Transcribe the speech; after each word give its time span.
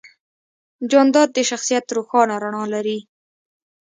جانداد 0.91 1.29
د 1.33 1.37
شخصیت 1.49 1.85
روښانه 1.97 2.35
رڼا 2.43 2.63
لري. 2.73 2.99